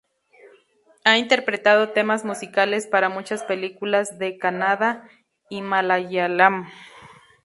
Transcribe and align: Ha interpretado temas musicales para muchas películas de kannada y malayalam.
Ha 1.05 1.19
interpretado 1.19 1.89
temas 1.89 2.25
musicales 2.25 2.87
para 2.87 3.09
muchas 3.09 3.43
películas 3.43 4.17
de 4.17 4.39
kannada 4.39 5.07
y 5.47 5.61
malayalam. 5.61 6.65